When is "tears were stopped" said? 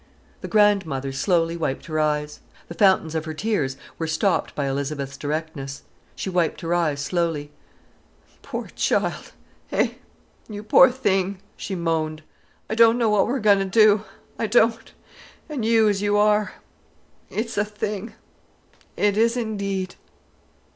3.35-4.55